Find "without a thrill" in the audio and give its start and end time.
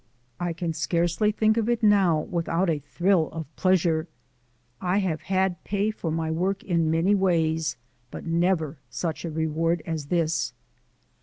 2.21-3.29